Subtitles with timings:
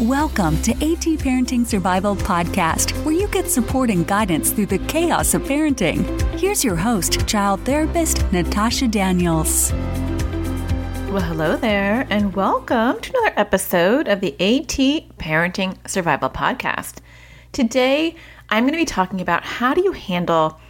[0.00, 5.32] Welcome to AT Parenting Survival Podcast, where you get support and guidance through the chaos
[5.32, 6.04] of parenting.
[6.38, 9.72] Here's your host, child therapist Natasha Daniels.
[11.08, 16.96] Well, hello there, and welcome to another episode of the AT Parenting Survival Podcast.
[17.52, 18.16] Today,
[18.50, 20.60] I'm going to be talking about how do you handle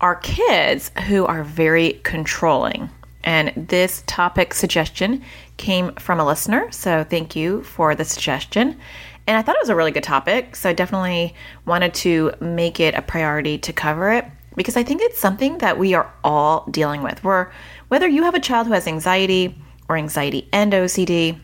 [0.00, 2.90] our kids who are very controlling.
[3.24, 5.22] And this topic suggestion
[5.56, 8.78] came from a listener, so thank you for the suggestion.
[9.26, 12.80] And I thought it was a really good topic, so I definitely wanted to make
[12.80, 16.66] it a priority to cover it because I think it's something that we are all
[16.70, 17.22] dealing with.
[17.22, 17.52] Where
[17.88, 19.56] whether you have a child who has anxiety
[19.88, 21.38] or anxiety and OCD,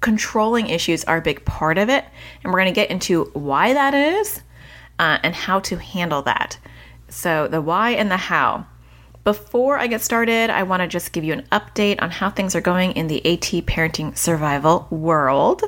[0.00, 2.04] controlling issues are a big part of it,
[2.42, 4.40] and we're going to get into why that is
[4.98, 6.58] uh, and how to handle that.
[7.08, 8.66] So, the why and the how.
[9.24, 12.54] Before I get started, I want to just give you an update on how things
[12.54, 15.62] are going in the AT parenting survival world.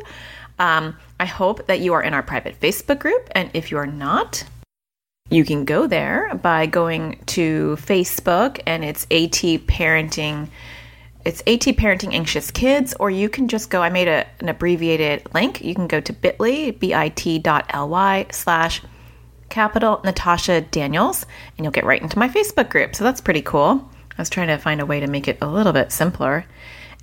[0.59, 3.86] Um, I hope that you are in our private Facebook group, and if you are
[3.86, 4.44] not,
[5.33, 10.48] you can go there by going to Facebook and it's AT Parenting.
[11.25, 13.83] It's AT Parenting Anxious Kids, or you can just go.
[13.83, 15.62] I made a, an abbreviated link.
[15.62, 18.83] You can go to bit.ly, bit.ly slash
[19.53, 21.25] capital Natasha Daniels,
[21.56, 22.97] and you'll get right into my Facebook group.
[22.97, 23.89] So that's pretty cool.
[24.19, 26.44] I was trying to find a way to make it a little bit simpler.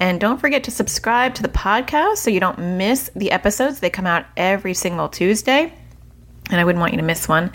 [0.02, 3.80] And don't forget to subscribe to the podcast so you don't miss the episodes.
[3.80, 5.74] They come out every single Tuesday,
[6.50, 7.52] and I wouldn't want you to miss one.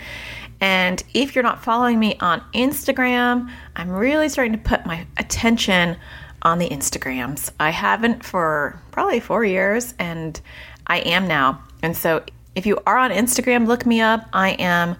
[0.61, 5.97] And if you're not following me on Instagram, I'm really starting to put my attention
[6.41, 7.51] on the Instagrams.
[7.59, 10.39] I haven't for probably four years, and
[10.87, 11.61] I am now.
[11.81, 12.23] And so
[12.55, 14.27] if you are on Instagram, look me up.
[14.33, 14.95] I am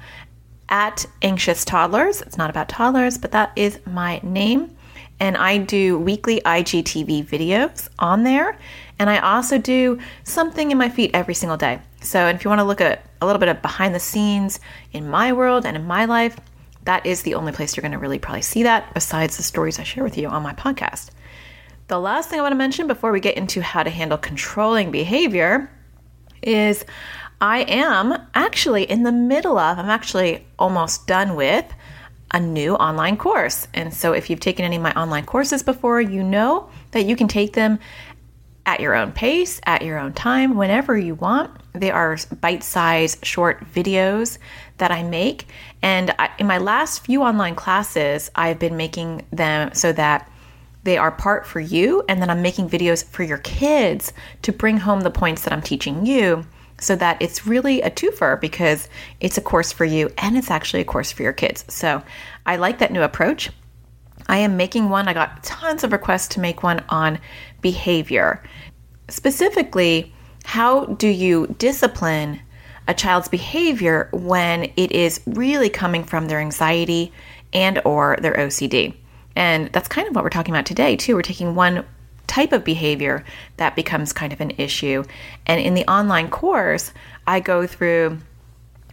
[0.70, 2.22] at Anxious Toddlers.
[2.22, 4.76] It's not about toddlers, but that is my name.
[5.20, 8.58] And I do weekly IGTV videos on there.
[9.00, 11.80] And I also do something in my feed every single day.
[12.02, 14.60] So if you want to look at a little bit of behind the scenes
[14.92, 16.38] in my world and in my life,
[16.84, 19.80] that is the only place you're going to really probably see that besides the stories
[19.80, 21.10] I share with you on my podcast.
[21.88, 24.92] The last thing I want to mention before we get into how to handle controlling
[24.92, 25.72] behavior
[26.42, 26.86] is
[27.46, 31.72] I am actually in the middle of, I'm actually almost done with
[32.32, 33.68] a new online course.
[33.76, 37.16] And so if you've taken any of my online courses before, you know that you
[37.16, 37.78] can take them
[38.66, 41.52] at your own pace, at your own time, whenever you want.
[41.74, 44.40] They are bite sized short videos
[44.80, 45.46] that I make.
[45.84, 50.32] And I, in my last few online classes, I've been making them so that
[50.82, 54.78] they are part for you, and then I'm making videos for your kids to bring
[54.78, 56.44] home the points that I'm teaching you
[56.80, 60.82] so that it's really a twofer because it's a course for you and it's actually
[60.82, 61.66] a course for your kids.
[61.68, 62.04] So
[62.46, 63.50] I like that new approach.
[64.28, 67.20] I am making one, I got tons of requests to make one on
[67.62, 68.44] behavior.
[69.08, 70.14] Specifically,
[70.44, 72.42] how do you discipline
[72.88, 77.12] a child's behavior when it is really coming from their anxiety
[77.54, 78.96] and or their OCD?
[79.36, 81.16] And that's kind of what we're talking about today, too.
[81.16, 81.86] We're taking one
[82.28, 83.24] type of behavior
[83.58, 85.04] that becomes kind of an issue.
[85.46, 86.92] And in the online course,
[87.28, 88.20] I go through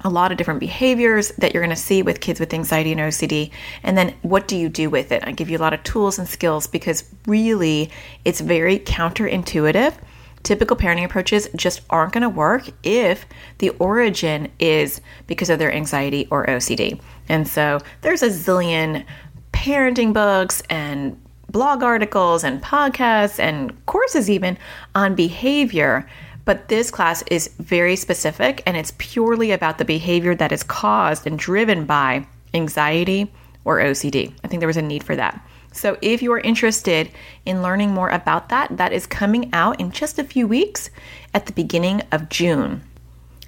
[0.04, 3.00] a lot of different behaviors that you're going to see with kids with anxiety and
[3.00, 3.50] OCD.
[3.82, 5.22] And then what do you do with it?
[5.26, 7.90] I give you a lot of tools and skills because really
[8.24, 9.94] it's very counterintuitive.
[10.42, 13.26] Typical parenting approaches just aren't going to work if
[13.58, 17.00] the origin is because of their anxiety or OCD.
[17.28, 19.04] And so there's a zillion
[19.52, 21.21] parenting books and
[21.52, 24.58] blog articles and podcasts and courses even
[24.94, 26.08] on behavior.
[26.44, 31.26] But this class is very specific and it's purely about the behavior that is caused
[31.26, 33.30] and driven by anxiety
[33.64, 34.32] or OCD.
[34.42, 35.46] I think there was a need for that.
[35.74, 37.10] So, if you are interested
[37.46, 40.90] in learning more about that, that is coming out in just a few weeks
[41.32, 42.82] at the beginning of June.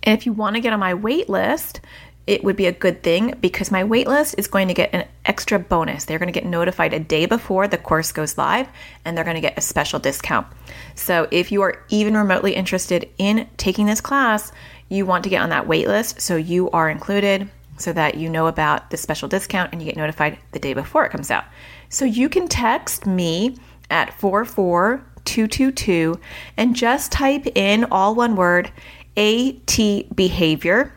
[0.04, 1.80] And if you want to get on my wait list,
[2.26, 5.58] it would be a good thing because my waitlist is going to get an extra
[5.58, 6.04] bonus.
[6.04, 8.66] They're going to get notified a day before the course goes live
[9.04, 10.46] and they're going to get a special discount.
[10.94, 14.52] So if you are even remotely interested in taking this class,
[14.88, 18.46] you want to get on that waitlist so you are included so that you know
[18.46, 21.44] about the special discount and you get notified the day before it comes out.
[21.90, 23.58] So you can text me
[23.90, 26.18] at 44222
[26.56, 28.72] and just type in all one word
[29.16, 29.78] AT
[30.14, 30.92] behavior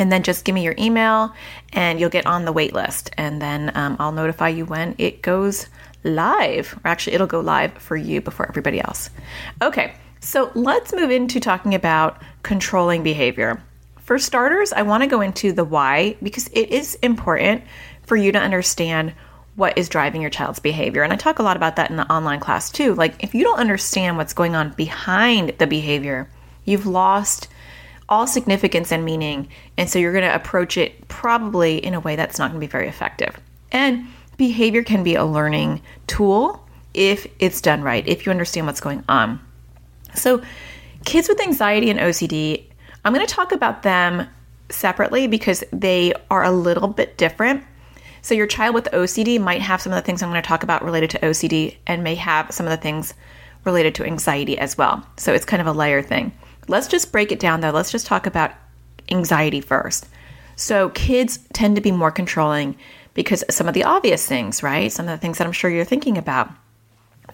[0.00, 1.32] and then just give me your email
[1.72, 5.22] and you'll get on the wait list and then um, i'll notify you when it
[5.22, 5.66] goes
[6.02, 9.10] live or actually it'll go live for you before everybody else.
[9.62, 13.62] Okay so let's move into talking about controlling behavior.
[14.02, 17.62] For starters i want to go into the why because it is important
[18.02, 19.14] for you to understand
[19.56, 21.02] what is driving your child's behavior.
[21.02, 22.94] And i talk a lot about that in the online class too.
[22.94, 26.28] Like if you don't understand what's going on behind the behavior
[26.64, 27.48] You've lost
[28.10, 29.48] all significance and meaning.
[29.78, 32.66] And so you're going to approach it probably in a way that's not going to
[32.66, 33.38] be very effective.
[33.72, 38.80] And behavior can be a learning tool if it's done right, if you understand what's
[38.80, 39.40] going on.
[40.14, 40.42] So,
[41.04, 42.64] kids with anxiety and OCD,
[43.04, 44.26] I'm going to talk about them
[44.70, 47.64] separately because they are a little bit different.
[48.22, 50.64] So, your child with OCD might have some of the things I'm going to talk
[50.64, 53.14] about related to OCD and may have some of the things
[53.64, 55.06] related to anxiety as well.
[55.16, 56.32] So, it's kind of a layer thing.
[56.70, 57.72] Let's just break it down though.
[57.72, 58.52] Let's just talk about
[59.10, 60.06] anxiety first.
[60.54, 62.76] So, kids tend to be more controlling
[63.12, 64.92] because some of the obvious things, right?
[64.92, 66.48] Some of the things that I'm sure you're thinking about.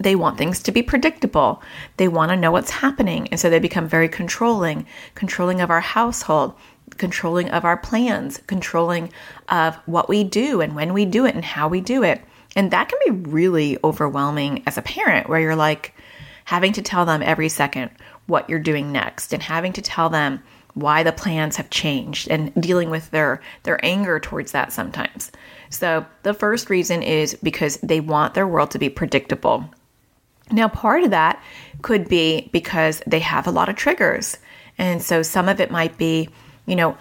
[0.01, 1.63] They want things to be predictable.
[1.99, 3.29] They want to know what's happening.
[3.29, 6.55] And so they become very controlling, controlling of our household,
[6.97, 9.11] controlling of our plans, controlling
[9.51, 12.23] of what we do and when we do it and how we do it.
[12.55, 15.93] And that can be really overwhelming as a parent, where you're like
[16.47, 17.91] having to tell them every second
[18.27, 20.43] what you're doing next and having to tell them
[20.75, 25.33] why the plans have changed and dealing with their their anger towards that sometimes.
[25.71, 29.71] So, the first reason is because they want their world to be predictable.
[30.51, 31.43] Now, part of that
[31.83, 34.39] could be because they have a lot of triggers.
[34.79, 36.29] And so some of it might be,
[36.67, 36.97] you know,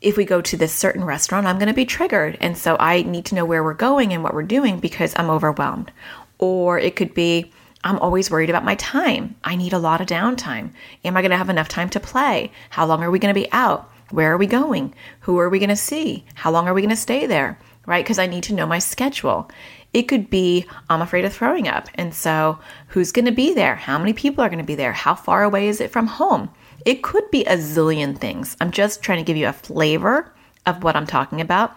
[0.00, 2.38] if we go to this certain restaurant, I'm going to be triggered.
[2.40, 5.30] And so I need to know where we're going and what we're doing because I'm
[5.30, 5.92] overwhelmed.
[6.38, 7.52] Or it could be,
[7.82, 9.36] I'm always worried about my time.
[9.42, 10.72] I need a lot of downtime.
[11.04, 12.52] Am I going to have enough time to play?
[12.70, 13.90] How long are we going to be out?
[14.10, 14.94] Where are we going?
[15.20, 16.24] Who are we going to see?
[16.34, 17.58] How long are we going to stay there?
[17.86, 18.04] Right?
[18.04, 19.50] Because I need to know my schedule.
[19.92, 21.88] It could be, I'm afraid of throwing up.
[21.94, 23.74] And so, who's going to be there?
[23.74, 24.92] How many people are going to be there?
[24.92, 26.50] How far away is it from home?
[26.84, 28.56] It could be a zillion things.
[28.60, 30.32] I'm just trying to give you a flavor
[30.66, 31.76] of what I'm talking about.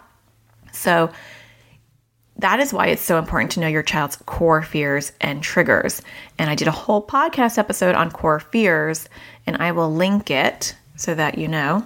[0.72, 1.10] So,
[2.38, 6.02] that is why it's so important to know your child's core fears and triggers.
[6.38, 9.08] And I did a whole podcast episode on core fears,
[9.46, 11.84] and I will link it so that you know.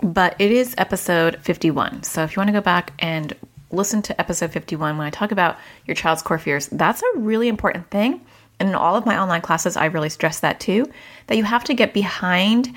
[0.00, 2.02] But it is episode 51.
[2.02, 3.34] So if you want to go back and
[3.74, 6.68] listen to episode 51 when I talk about your child's core fears.
[6.68, 8.24] That's a really important thing.
[8.60, 10.90] And in all of my online classes, I really stress that too
[11.26, 12.72] that you have to get behind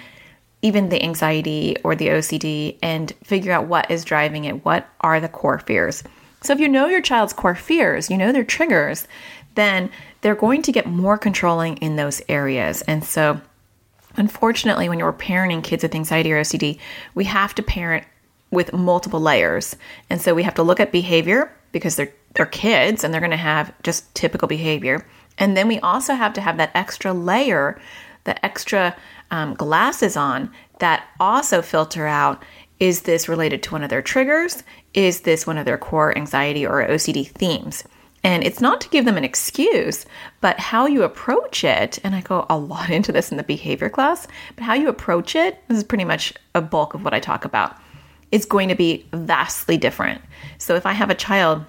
[0.64, 4.66] even the anxiety or the OCD and figure out what is driving it.
[4.66, 6.04] What are the core fears?
[6.48, 9.06] So, if you know your child's core fears, you know their triggers,
[9.56, 9.90] then
[10.22, 12.82] they're going to get more controlling in those areas.
[12.84, 13.42] And so,
[14.16, 16.80] unfortunately, when you're parenting kids with anxiety or OCD,
[17.16, 18.06] we have to parent
[18.50, 19.76] with multiple layers.
[20.10, 23.32] And so we have to look at behavior because they're they're kids and they're going
[23.32, 25.06] to have just typical behavior.
[25.38, 27.78] And then we also have to have that extra layer,
[28.24, 28.96] the extra
[29.32, 32.42] um, glasses on that also filter out
[32.80, 34.64] is this related to one of their triggers?
[34.98, 37.84] Is this one of their core anxiety or OCD themes?
[38.24, 40.08] And it's not to give them an excuse,
[40.42, 43.90] but how you approach it, and I go a lot into this in the behavior
[43.90, 47.20] class, but how you approach it this is pretty much a bulk of what I
[47.20, 47.78] talk about
[48.32, 50.20] is going to be vastly different.
[50.58, 51.64] So if I have a child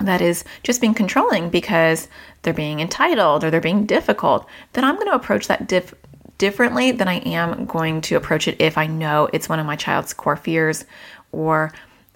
[0.00, 2.08] that is just being controlling because
[2.42, 5.94] they're being entitled or they're being difficult, then I'm going to approach that dif-
[6.38, 9.76] differently than I am going to approach it if I know it's one of my
[9.76, 10.86] child's core fears
[11.30, 11.70] or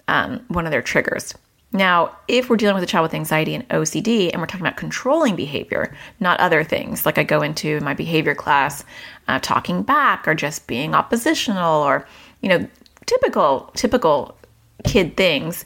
[0.09, 1.33] um, one of their triggers.
[1.71, 4.75] Now, if we're dealing with a child with anxiety and OCD and we're talking about
[4.75, 8.83] controlling behavior, not other things, like I go into my behavior class,
[9.27, 12.07] uh, talking back or just being oppositional or,
[12.41, 12.67] you know,
[13.05, 14.35] typical typical
[14.83, 15.65] kid things.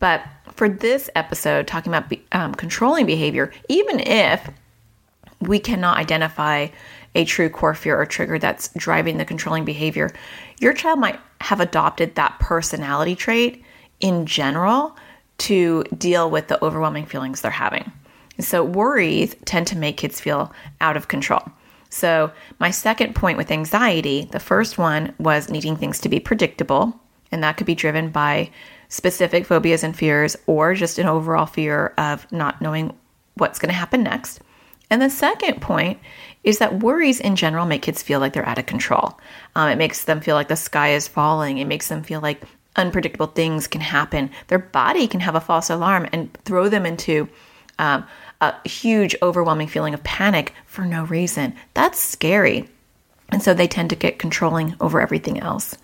[0.00, 4.50] But for this episode, talking about um, controlling behavior, even if
[5.40, 6.68] we cannot identify
[7.14, 10.10] a true core fear or trigger that's driving the controlling behavior,
[10.58, 13.62] your child might have adopted that personality trait
[14.00, 14.96] in general
[15.38, 17.92] to deal with the overwhelming feelings they're having.
[18.38, 21.42] So, worries tend to make kids feel out of control.
[21.88, 26.98] So, my second point with anxiety, the first one was needing things to be predictable,
[27.32, 28.50] and that could be driven by
[28.88, 32.94] specific phobias and fears or just an overall fear of not knowing
[33.34, 34.40] what's going to happen next.
[34.90, 35.98] And the second point
[36.44, 39.18] is that worries in general make kids feel like they're out of control.
[39.56, 41.58] Um, it makes them feel like the sky is falling.
[41.58, 42.42] It makes them feel like
[42.76, 44.30] unpredictable things can happen.
[44.48, 47.28] Their body can have a false alarm and throw them into
[47.78, 48.06] um,
[48.40, 51.54] a huge, overwhelming feeling of panic for no reason.
[51.74, 52.68] That's scary.
[53.30, 55.76] And so they tend to get controlling over everything else.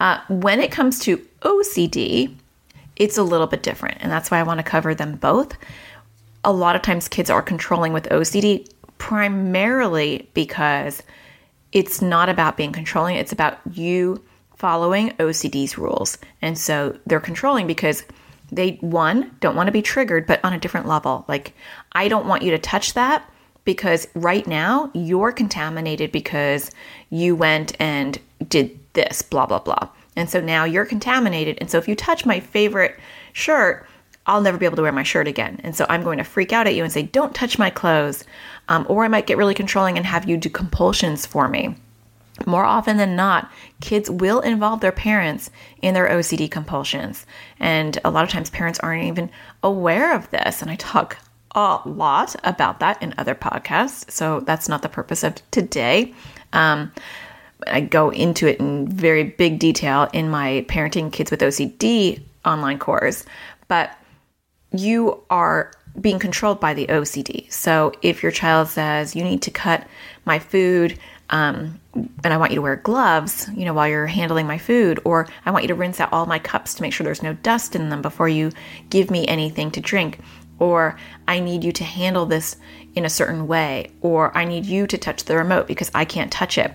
[0.00, 2.34] Uh, when it comes to OCD,
[2.96, 3.98] it's a little bit different.
[4.00, 5.56] And that's why I want to cover them both.
[6.44, 11.02] A lot of times kids are controlling with OCD primarily because
[11.72, 14.22] it's not about being controlling, it's about you
[14.54, 16.18] following OCD's rules.
[16.42, 18.04] And so they're controlling because
[18.52, 21.24] they, one, don't want to be triggered, but on a different level.
[21.28, 21.54] Like,
[21.92, 23.28] I don't want you to touch that,
[23.64, 26.70] because right now you're contaminated because
[27.10, 28.18] you went and
[28.48, 29.88] did this, blah, blah, blah.
[30.16, 31.58] And so now you're contaminated.
[31.60, 32.98] And so if you touch my favorite
[33.32, 33.86] shirt,
[34.26, 35.60] I'll never be able to wear my shirt again.
[35.64, 38.24] And so I'm going to freak out at you and say, don't touch my clothes.
[38.68, 41.74] Um, or I might get really controlling and have you do compulsions for me.
[42.46, 45.50] More often than not, kids will involve their parents
[45.82, 47.26] in their OCD compulsions.
[47.58, 49.30] And a lot of times, parents aren't even
[49.62, 50.62] aware of this.
[50.62, 51.18] And I talk
[51.54, 54.10] a lot about that in other podcasts.
[54.10, 56.14] So that's not the purpose of today.
[56.52, 56.92] Um,
[57.66, 62.78] I go into it in very big detail in my Parenting Kids with OCD online
[62.78, 63.24] course.
[63.68, 63.96] But
[64.72, 65.70] you are
[66.00, 67.50] being controlled by the OCD.
[67.52, 69.86] So if your child says, you need to cut
[70.24, 70.98] my food,
[71.30, 75.00] um, and I want you to wear gloves, you know, while you're handling my food,
[75.04, 77.34] or I want you to rinse out all my cups to make sure there's no
[77.34, 78.52] dust in them before you
[78.90, 80.18] give me anything to drink,
[80.58, 82.56] or I need you to handle this
[82.94, 86.32] in a certain way, or I need you to touch the remote because I can't
[86.32, 86.72] touch it.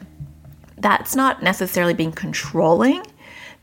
[0.77, 3.03] That's not necessarily being controlling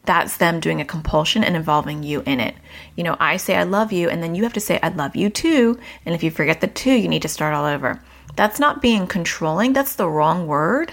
[0.07, 2.55] that's them doing a compulsion and involving you in it.
[2.95, 5.16] You know, I say I love you, and then you have to say I love
[5.16, 5.78] you too.
[6.05, 8.00] And if you forget the two, you need to start all over.
[8.37, 10.93] That's not being controlling, that's the wrong word.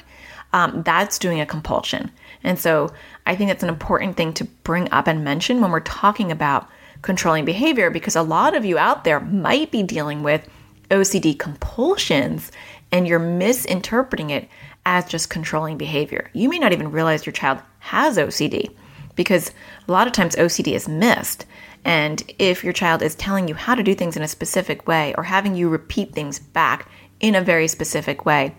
[0.54, 2.12] Um, that's doing a compulsion.
[2.44, 2.94] And so
[3.26, 6.70] I think that's an important thing to bring up and mention when we're talking about
[7.02, 10.48] controlling behavior because a lot of you out there might be dealing with
[10.92, 12.52] OCD compulsions
[12.92, 14.48] and you're misinterpreting it
[14.86, 16.30] as just controlling behavior.
[16.34, 18.76] You may not even realize your child has OCD
[19.16, 19.52] because
[19.88, 21.46] a lot of times OCD is missed.
[21.86, 25.14] And if your child is telling you how to do things in a specific way
[25.18, 26.88] or having you repeat things back
[27.24, 28.53] in a very specific way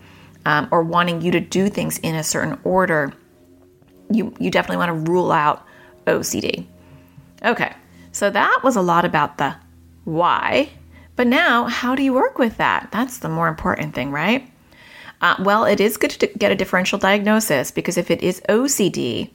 [0.46, 3.12] um, or wanting you to do things in a certain order,
[4.10, 5.64] you, you definitely want to rule out
[6.06, 6.66] OCD.
[7.44, 7.72] Okay,
[8.10, 9.54] so that was a lot about the
[10.04, 10.70] why.
[11.14, 12.88] But now, how do you work with that?
[12.90, 14.50] That's the more important thing, right?
[15.20, 19.30] Uh, well, it is good to get a differential diagnosis because if it is OCD,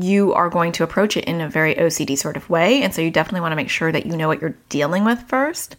[0.00, 2.82] you are going to approach it in a very OCD sort of way.
[2.82, 5.20] And so you definitely want to make sure that you know what you're dealing with
[5.28, 5.76] first.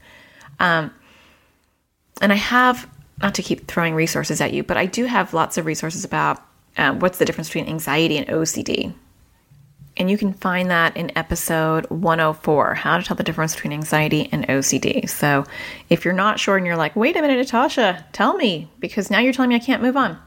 [0.59, 0.91] Um,
[2.21, 2.89] and I have,
[3.21, 6.43] not to keep throwing resources at you, but I do have lots of resources about
[6.77, 8.93] um, what's the difference between anxiety and OCD.
[9.97, 14.27] And you can find that in episode 104 How to Tell the Difference Between Anxiety
[14.29, 15.07] and OCD.
[15.09, 15.45] So
[15.89, 19.19] if you're not sure and you're like, wait a minute, Natasha, tell me, because now
[19.19, 20.19] you're telling me I can't move on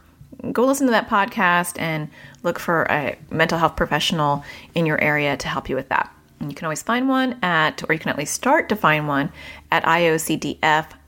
[0.52, 2.08] go listen to that podcast and
[2.42, 6.12] look for a mental health professional in your area to help you with that.
[6.40, 9.08] And you can always find one at, or you can at least start to find
[9.08, 9.32] one
[9.72, 9.84] at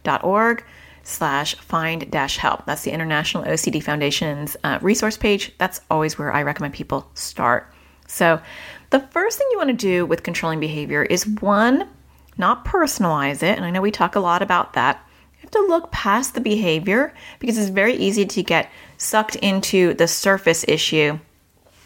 [0.04, 0.64] iocdf.org
[1.02, 2.66] slash find dash help.
[2.66, 5.52] That's the International OCD Foundation's uh, resource page.
[5.58, 7.72] That's always where I recommend people start.
[8.06, 8.40] So
[8.90, 11.88] the first thing you want to do with controlling behavior is one,
[12.36, 13.56] not personalize it.
[13.56, 15.04] And I know we talk a lot about that.
[15.36, 19.94] You have to look past the behavior because it's very easy to get sucked into
[19.94, 21.18] the surface issue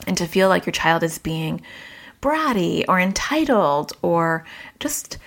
[0.06, 1.60] and to feel like your child is being
[2.20, 4.44] bratty or entitled or
[4.80, 5.18] just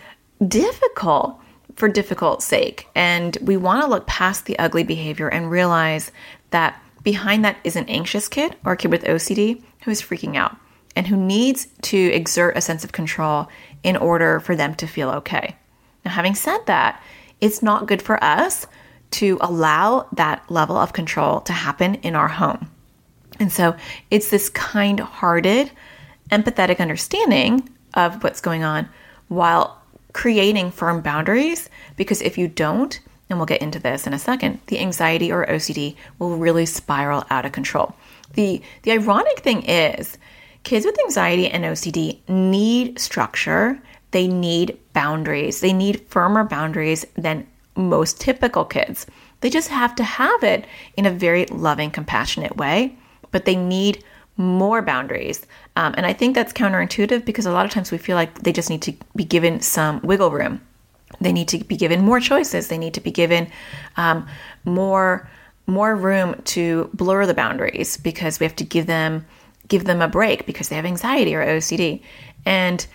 [0.46, 1.40] difficult
[1.78, 2.88] for difficult sake.
[2.96, 6.12] And we want to look past the ugly behavior and realize
[6.50, 10.36] that behind that is an anxious kid or a kid with OCD who is freaking
[10.36, 10.58] out
[10.96, 13.48] and who needs to exert a sense of control
[13.84, 15.56] in order for them to feel okay.
[16.04, 17.02] Now, having said that,
[17.40, 18.66] it's not good for us
[19.12, 22.72] to allow that level of control to happen in our home.
[23.40, 23.76] And so
[24.10, 25.72] it's this kind hearted,
[26.32, 28.90] empathetic understanding of what's going on
[29.28, 29.77] while
[30.18, 31.70] creating firm boundaries.
[31.96, 35.46] Because if you don't, and we'll get into this in a second, the anxiety or
[35.46, 37.96] OCD will really spiral out of control.
[38.34, 40.18] The, the ironic thing is,
[40.64, 47.46] kids with anxiety and OCD need structure, they need boundaries, they need firmer boundaries than
[47.76, 49.06] most typical kids.
[49.42, 52.98] They just have to have it in a very loving, compassionate way,
[53.30, 54.04] but they need
[54.38, 55.46] more boundaries.
[55.76, 58.54] Um, and I think that's counterintuitive because a lot of times we feel like they
[58.54, 60.62] just need to be given some wiggle room.
[61.20, 62.68] They need to be given more choices.
[62.68, 63.50] They need to be given
[63.96, 64.28] um,
[64.66, 65.30] more
[65.70, 69.26] more room to blur the boundaries because we have to give them
[69.68, 72.02] give them a break because they have anxiety or OCD.
[72.46, 72.86] And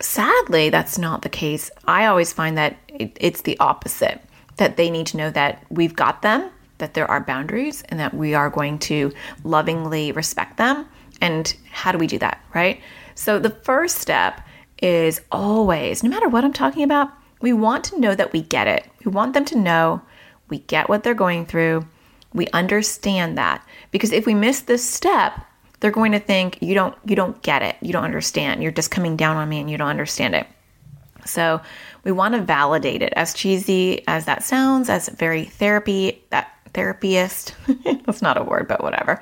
[0.00, 1.70] sadly, that's not the case.
[1.84, 4.22] I always find that it, it's the opposite
[4.56, 6.50] that they need to know that we've got them,
[6.84, 9.10] that there are boundaries, and that we are going to
[9.42, 10.86] lovingly respect them.
[11.22, 12.82] And how do we do that, right?
[13.14, 14.46] So, the first step
[14.82, 17.10] is always, no matter what I'm talking about,
[17.40, 18.86] we want to know that we get it.
[19.02, 20.02] We want them to know
[20.50, 21.86] we get what they're going through.
[22.34, 23.66] We understand that.
[23.90, 25.40] Because if we miss this step,
[25.80, 27.76] they're going to think you don't you don't get it.
[27.80, 28.62] You don't understand.
[28.62, 30.46] You're just coming down on me and you don't understand it.
[31.24, 31.62] So
[32.04, 37.54] we want to validate it as cheesy as that sounds, as very therapy, that therapist,
[38.04, 39.20] that's not a word, but whatever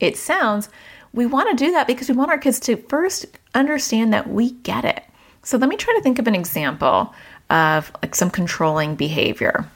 [0.00, 0.68] it sounds.
[1.12, 4.52] We want to do that because we want our kids to first understand that we
[4.52, 5.04] get it.
[5.42, 7.14] So let me try to think of an example
[7.50, 9.68] of like some controlling behavior.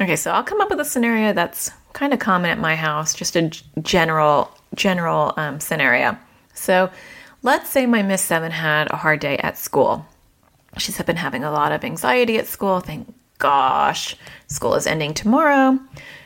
[0.00, 3.14] Okay, so I'll come up with a scenario that's kind of common at my house,
[3.14, 3.50] just a
[3.82, 6.16] general general um, scenario.
[6.54, 6.90] So
[7.42, 10.06] let's say my Miss Seven had a hard day at school.
[10.78, 12.80] She's been having a lot of anxiety at school.
[12.80, 14.14] Thank gosh,
[14.46, 15.76] school is ending tomorrow.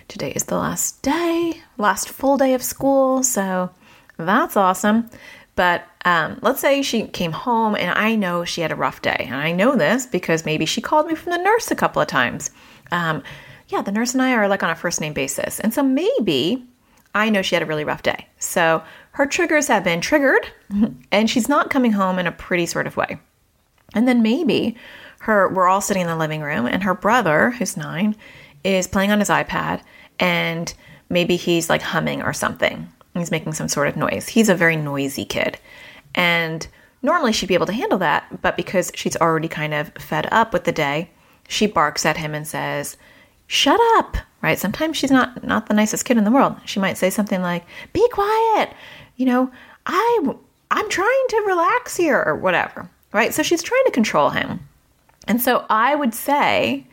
[0.06, 3.70] Today is the last day, last full day of school, so
[4.18, 5.08] that's awesome.
[5.54, 9.16] But um, let's say she came home and I know she had a rough day.
[9.30, 12.08] And I know this because maybe she called me from the nurse a couple of
[12.08, 12.50] times.
[12.92, 13.22] Um,
[13.68, 15.58] yeah, the nurse and I are like on a first name basis.
[15.58, 16.66] And so maybe
[17.14, 18.28] I know she had a really rough day.
[18.38, 18.82] So
[19.12, 20.46] her triggers have been triggered
[21.10, 23.18] and she's not coming home in a pretty sort of way.
[23.94, 24.76] And then maybe
[25.26, 28.14] her we're all sitting in the living room and her brother, who's 9,
[28.64, 29.82] is playing on his iPad
[30.20, 30.72] and
[31.08, 32.88] maybe he's like humming or something.
[33.14, 34.28] He's making some sort of noise.
[34.28, 35.58] He's a very noisy kid.
[36.14, 36.66] And
[37.02, 40.52] normally she'd be able to handle that, but because she's already kind of fed up
[40.52, 41.10] with the day,
[41.48, 42.96] she barks at him and says,
[43.46, 44.58] "Shut up." Right?
[44.58, 46.56] Sometimes she's not not the nicest kid in the world.
[46.64, 48.70] She might say something like, "Be quiet."
[49.16, 49.50] You know,
[49.86, 50.34] I
[50.70, 52.88] I'm trying to relax here or whatever.
[53.12, 53.32] Right?
[53.32, 54.60] So she's trying to control him.
[55.26, 56.86] And so I would say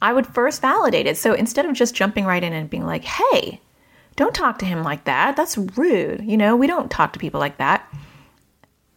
[0.00, 1.16] I would first validate it.
[1.16, 3.60] So instead of just jumping right in and being like, "Hey,
[4.16, 5.36] don't talk to him like that.
[5.36, 7.88] That's rude." You know, we don't talk to people like that.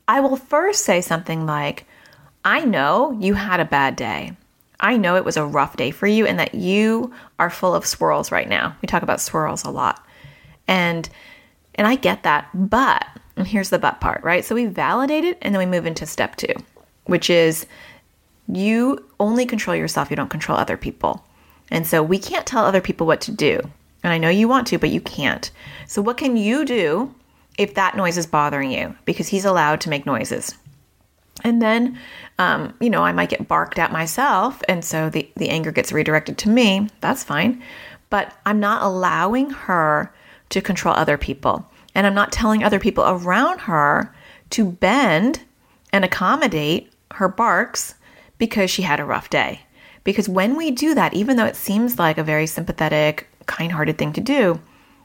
[0.07, 1.85] I will first say something like,
[2.45, 4.37] I know you had a bad day.
[4.79, 7.85] I know it was a rough day for you and that you are full of
[7.85, 8.75] swirls right now.
[8.81, 10.05] We talk about swirls a lot.
[10.67, 11.09] And
[11.75, 14.43] and I get that, but and here's the but part, right?
[14.43, 16.47] So we validate it and then we move into step 2,
[17.05, 17.65] which is
[18.47, 21.25] you only control yourself, you don't control other people.
[21.69, 23.59] And so we can't tell other people what to do.
[24.03, 25.49] And I know you want to, but you can't.
[25.85, 27.13] So what can you do
[27.57, 30.53] if that noise is bothering you because he's allowed to make noises.
[31.43, 31.99] And then,
[32.39, 35.91] um, you know, I might get barked at myself, and so the, the anger gets
[35.91, 36.89] redirected to me.
[37.01, 37.61] That's fine.
[38.09, 40.13] But I'm not allowing her
[40.49, 41.69] to control other people.
[41.93, 44.13] And I'm not telling other people around her
[44.51, 45.41] to bend
[45.91, 47.95] and accommodate her barks
[48.37, 49.61] because she had a rough day.
[50.03, 53.97] Because when we do that, even though it seems like a very sympathetic, kind hearted
[53.97, 54.59] thing to do,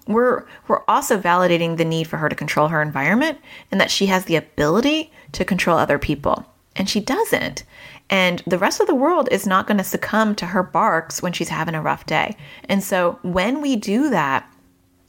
[0.07, 3.39] we're we're also validating the need for her to control her environment
[3.71, 6.47] and that she has the ability to control other people.
[6.75, 7.65] And she doesn't.
[8.11, 11.33] And the rest of the world is not going to succumb to her barks when
[11.33, 12.37] she's having a rough day.
[12.69, 14.49] And so when we do that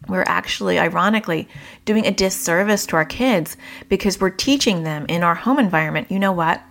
[0.07, 1.47] we're actually ironically
[1.85, 3.55] doing a disservice to our kids
[3.89, 6.61] because we're teaching them in our home environment you know what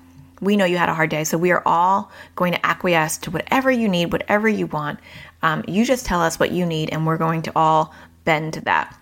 [0.43, 3.31] we know you had a hard day so we are all going to acquiesce to
[3.31, 4.99] whatever you need whatever you want
[5.43, 7.93] um, you just tell us what you need and we're going to all
[8.25, 8.97] bend to that.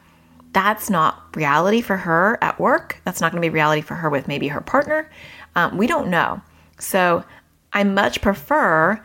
[0.52, 3.00] That's not reality for her at work.
[3.04, 5.10] That's not going to be reality for her with maybe her partner.
[5.54, 6.40] Um, we don't know.
[6.78, 7.24] So
[7.72, 9.02] I much prefer,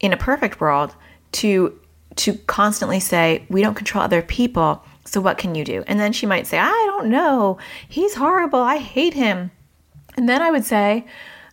[0.00, 0.94] in a perfect world,
[1.32, 1.78] to
[2.16, 4.82] to constantly say we don't control other people.
[5.04, 5.84] So what can you do?
[5.86, 7.58] And then she might say, I don't know.
[7.88, 8.58] He's horrible.
[8.58, 9.52] I hate him.
[10.16, 11.06] And then I would say,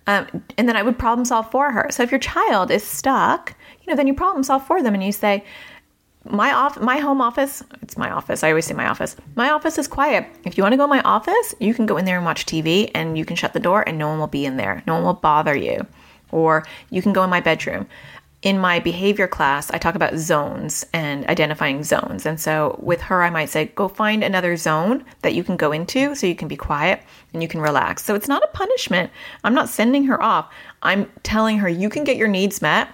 [0.08, 1.88] um, and then I would problem solve for her.
[1.89, 5.04] So if your child is stuck, you know, then you problem solve for them and
[5.04, 5.44] you say,
[6.28, 9.78] my off my home office it's my office i always say my office my office
[9.78, 10.26] is quiet.
[10.44, 12.48] If you want to go in my office you can go in there and watch
[12.48, 14.82] tv and you can shut the door and no one will be in there.
[14.88, 15.86] No one will bother you.
[16.32, 17.88] Or you can go in my bedroom
[18.45, 23.23] in my behavior class i talk about zones and identifying zones and so with her
[23.23, 26.47] i might say go find another zone that you can go into so you can
[26.47, 27.01] be quiet
[27.34, 29.12] and you can relax so it's not a punishment
[29.43, 30.53] i'm not sending her off
[30.84, 32.88] i'm telling her you can get your needs met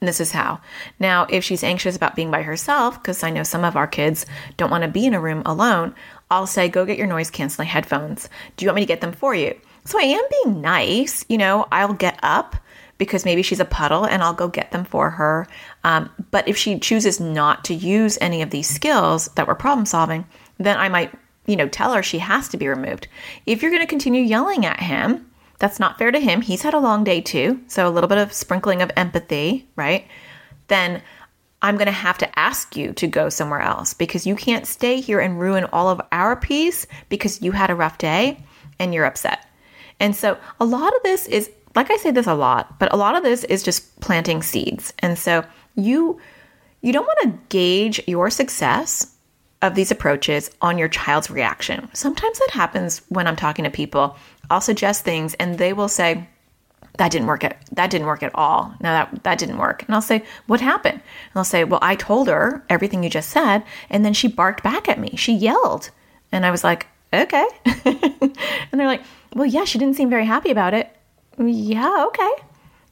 [0.00, 0.60] and this is how.
[0.98, 4.24] Now, if she's anxious about being by herself, because I know some of our kids
[4.56, 5.94] don't want to be in a room alone,
[6.30, 8.30] I'll say, go get your noise canceling headphones.
[8.56, 9.54] Do you want me to get them for you?
[9.84, 11.26] So I am being nice.
[11.28, 12.56] You know, I'll get up
[13.00, 15.48] because maybe she's a puddle and I'll go get them for her.
[15.82, 19.86] Um, but if she chooses not to use any of these skills that we're problem
[19.86, 20.26] solving,
[20.58, 21.10] then I might,
[21.46, 23.08] you know, tell her she has to be removed.
[23.46, 26.42] If you're going to continue yelling at him, that's not fair to him.
[26.42, 27.60] He's had a long day too.
[27.68, 30.06] So a little bit of sprinkling of empathy, right?
[30.68, 31.02] Then
[31.62, 35.00] I'm going to have to ask you to go somewhere else because you can't stay
[35.00, 38.44] here and ruin all of our peace because you had a rough day
[38.78, 39.46] and you're upset.
[39.98, 42.96] And so a lot of this is, like I say this a lot, but a
[42.96, 44.92] lot of this is just planting seeds.
[44.98, 45.44] And so
[45.76, 46.20] you
[46.82, 49.14] you don't want to gauge your success
[49.62, 51.88] of these approaches on your child's reaction.
[51.92, 54.16] Sometimes that happens when I'm talking to people
[54.50, 56.26] I'll suggest things and they will say,
[56.98, 58.74] that didn't work at that didn't work at all.
[58.80, 59.84] No, that that didn't work.
[59.84, 61.00] And I'll say, what happened?
[61.00, 64.62] And I'll say, well, I told her everything you just said, and then she barked
[64.62, 65.14] back at me.
[65.16, 65.90] She yelled,
[66.32, 67.46] and I was like, okay.
[67.64, 68.34] and
[68.72, 69.02] they're like,
[69.34, 70.94] well, yeah, she didn't seem very happy about it.
[71.48, 72.30] Yeah, okay.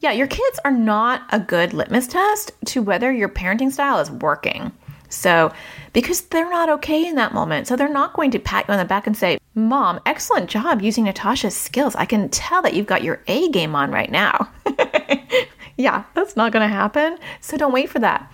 [0.00, 4.10] Yeah, your kids are not a good litmus test to whether your parenting style is
[4.10, 4.72] working.
[5.10, 5.52] So,
[5.92, 7.66] because they're not okay in that moment.
[7.66, 10.82] So, they're not going to pat you on the back and say, Mom, excellent job
[10.82, 11.96] using Natasha's skills.
[11.96, 14.50] I can tell that you've got your A game on right now.
[15.76, 17.18] yeah, that's not going to happen.
[17.40, 18.30] So, don't wait for that.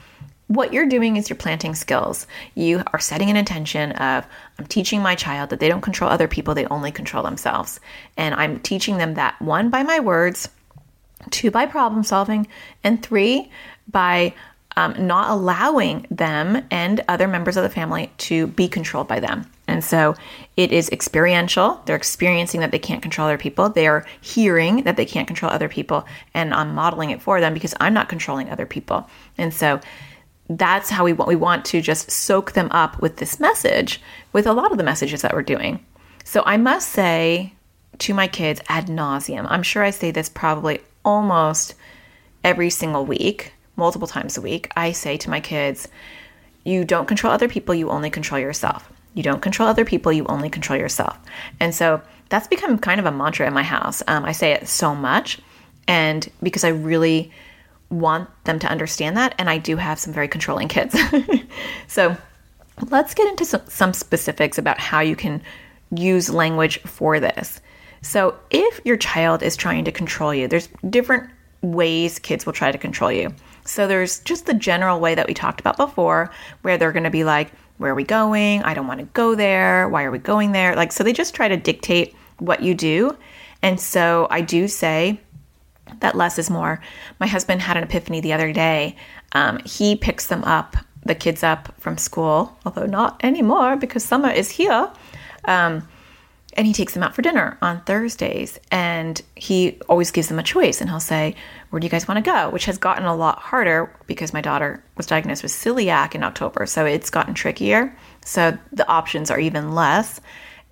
[0.48, 2.26] What you're doing is you're planting skills.
[2.54, 4.26] You are setting an intention of,
[4.59, 7.80] I'm teaching my child that they don't control other people, they only control themselves.
[8.16, 10.48] And I'm teaching them that one, by my words,
[11.30, 12.46] two, by problem solving,
[12.83, 13.50] and three,
[13.90, 14.35] by
[14.76, 19.50] um, not allowing them and other members of the family to be controlled by them.
[19.66, 20.14] And so
[20.57, 21.80] it is experiential.
[21.87, 23.68] They're experiencing that they can't control other people.
[23.70, 26.07] They are hearing that they can't control other people.
[26.35, 29.09] And I'm modeling it for them because I'm not controlling other people.
[29.38, 29.80] And so
[30.48, 34.00] that's how we want we want to just soak them up with this message
[34.33, 35.85] with a lot of the messages that we're doing.
[36.24, 37.54] So I must say
[37.98, 41.74] to my kids ad nauseum, I'm sure I say this probably almost
[42.42, 45.88] every single week multiple times a week, I say to my kids,
[46.64, 48.90] you don't control other people, you only control yourself.
[49.14, 51.18] You don't control other people, you only control yourself.
[51.61, 54.02] And so that's become kind of a mantra in my house.
[54.09, 55.40] Um, I say it so much,
[55.87, 57.30] and because I really
[57.98, 60.96] want them to understand that, and I do have some very controlling kids.
[61.88, 62.16] so
[62.90, 65.42] let's get into some, some specifics about how you can
[65.94, 67.61] use language for this.
[68.02, 71.30] So, if your child is trying to control you, there's different
[71.62, 73.35] ways kids will try to control you.
[73.64, 76.30] So there's just the general way that we talked about before,
[76.62, 78.62] where they're going to be like, Where are we going?
[78.62, 79.88] I don't want to go there.
[79.88, 80.76] Why are we going there?
[80.76, 83.16] Like, so they just try to dictate what you do.
[83.62, 85.18] And so I do say
[86.00, 86.80] that less is more.
[87.20, 88.96] My husband had an epiphany the other day.
[89.33, 94.30] Um, he picks them up, the kids up from school, although not anymore because summer
[94.30, 94.90] is here.
[95.44, 95.87] Um,
[96.57, 100.42] and he takes them out for dinner on Thursdays and he always gives them a
[100.42, 101.35] choice and he'll say,
[101.70, 102.48] Where do you guys want to go?
[102.50, 106.66] Which has gotten a lot harder because my daughter was diagnosed with celiac in October.
[106.66, 107.96] So it's gotten trickier.
[108.24, 110.20] So the options are even less.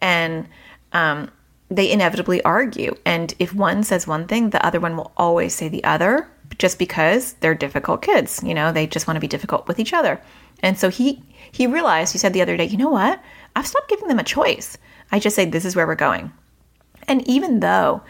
[0.01, 0.47] And
[0.93, 1.31] um,
[1.73, 2.95] they inevitably argue.
[3.07, 6.79] And if one says one thing, the other one will always say the other just
[6.79, 8.43] because they're difficult kids.
[8.45, 10.21] You know, they just want to be difficult with each other.
[10.61, 13.21] And so he he realized, he said the other day, you know what?
[13.57, 14.79] I've stopped giving them a choice.
[15.11, 16.33] I just say, this is where we're going.
[17.09, 18.03] And even though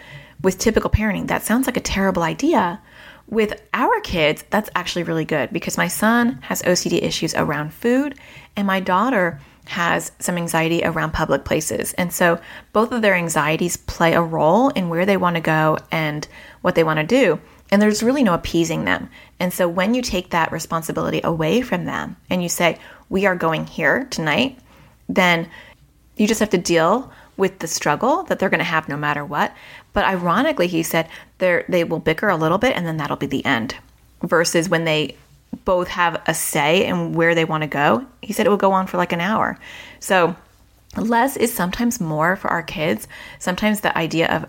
[0.43, 2.81] with typical parenting, that sounds like a terrible idea,
[3.29, 8.19] with our kids, that's actually really good because my son has OCD issues around food
[8.57, 11.93] and my daughter has some anxiety around public places.
[11.95, 12.41] And so
[12.73, 16.27] both of their anxieties play a role in where they want to go and
[16.63, 17.41] what they want to do.
[17.71, 19.09] And there's really no appeasing them.
[19.41, 23.37] And so when you take that responsibility away from them and you say, we are
[23.37, 24.59] going here tonight,
[25.09, 25.49] then
[26.17, 29.25] you just have to deal with the struggle that they're going to have no matter
[29.25, 29.55] what.
[29.95, 33.45] But ironically, he said they will bicker a little bit and then that'll be the
[33.45, 33.77] end.
[34.23, 35.17] Versus when they
[35.65, 38.73] both have a say in where they want to go, he said it will go
[38.73, 39.59] on for like an hour.
[40.01, 40.35] So
[40.97, 43.09] less is sometimes more for our kids.
[43.39, 44.47] Sometimes the idea of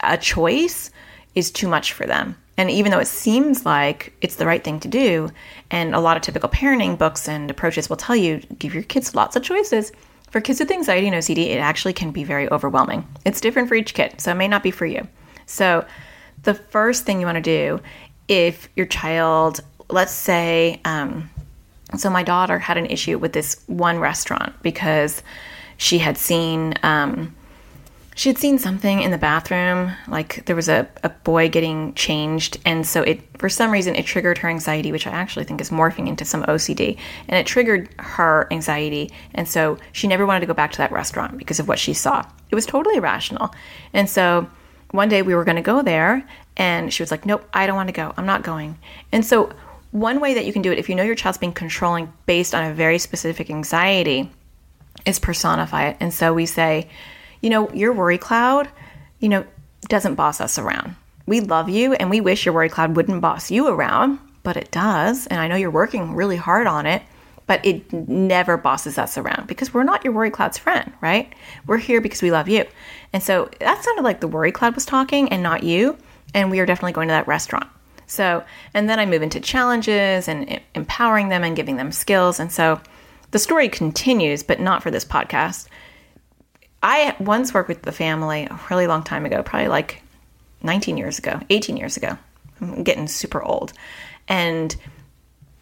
[0.00, 0.90] a choice
[1.34, 2.36] is too much for them.
[2.58, 5.30] And even though it seems like it's the right thing to do,
[5.70, 9.14] and a lot of typical parenting books and approaches will tell you give your kids
[9.14, 9.92] lots of choices,
[10.30, 13.06] for kids with anxiety and OCD, it actually can be very overwhelming.
[13.24, 15.06] It's different for each kid, so it may not be for you.
[15.46, 15.84] So,
[16.42, 17.80] the first thing you want to do
[18.28, 21.30] if your child, let's say, um,
[21.96, 25.22] so my daughter had an issue with this one restaurant because
[25.76, 27.34] she had seen um,
[28.16, 32.56] she had seen something in the bathroom like there was a, a boy getting changed.
[32.64, 35.68] And so it for some reason it triggered her anxiety which i actually think is
[35.68, 39.12] morphing into some ocd and it triggered her anxiety.
[39.34, 41.92] And so she never wanted to go back to that restaurant because of what she
[41.92, 42.24] saw.
[42.50, 43.54] It was totally irrational.
[43.92, 44.48] And so
[44.92, 47.76] one day we were going to go there and she was like nope i don't
[47.76, 48.14] want to go.
[48.16, 48.78] I'm not going.
[49.12, 49.52] And so
[49.90, 52.54] one way that you can do it if you know your child's being controlling based
[52.54, 54.30] on a very specific anxiety
[55.04, 56.88] is personify it and so we say
[57.40, 58.68] you know, your worry cloud,
[59.20, 59.44] you know,
[59.88, 60.96] doesn't boss us around.
[61.26, 64.70] We love you and we wish your worry cloud wouldn't boss you around, but it
[64.70, 65.26] does.
[65.26, 67.02] And I know you're working really hard on it,
[67.46, 71.32] but it never bosses us around because we're not your worry cloud's friend, right?
[71.66, 72.64] We're here because we love you.
[73.12, 75.96] And so that sounded like the worry cloud was talking and not you.
[76.34, 77.68] And we are definitely going to that restaurant.
[78.06, 82.38] So, and then I move into challenges and empowering them and giving them skills.
[82.38, 82.80] And so
[83.32, 85.66] the story continues, but not for this podcast.
[86.82, 90.02] I once worked with the family a really long time ago, probably like
[90.62, 92.16] 19 years ago, 18 years ago.
[92.60, 93.72] I'm getting super old.
[94.28, 94.74] And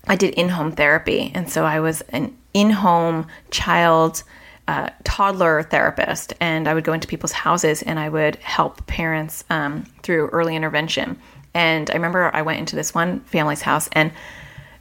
[0.06, 1.32] I did in home therapy.
[1.34, 4.22] And so I was an in home child,
[4.68, 6.34] uh, toddler therapist.
[6.40, 10.54] And I would go into people's houses and I would help parents um, through early
[10.54, 11.18] intervention.
[11.54, 14.12] And I remember I went into this one family's house and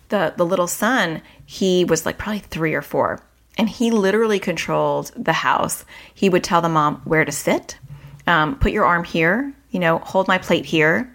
[0.10, 3.22] the, the little son, he was like probably three or four.
[3.58, 5.86] And he literally controlled the house.
[6.14, 7.78] He would tell the mom where to sit,
[8.26, 11.14] um, put your arm here, you know, hold my plate here,